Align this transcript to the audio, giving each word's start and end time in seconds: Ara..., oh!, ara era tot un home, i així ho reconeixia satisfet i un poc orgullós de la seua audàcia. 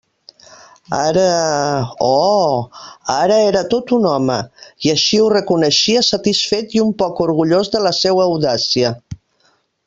Ara..., 0.99 1.93
oh!, 2.07 2.63
ara 3.17 3.37
era 3.49 3.61
tot 3.73 3.93
un 3.97 4.07
home, 4.13 4.39
i 4.87 4.93
així 4.95 5.21
ho 5.25 5.29
reconeixia 5.35 6.03
satisfet 6.09 6.75
i 6.79 6.83
un 6.87 6.91
poc 7.03 7.23
orgullós 7.29 7.71
de 7.77 7.83
la 7.91 7.93
seua 8.01 8.27
audàcia. 8.33 8.95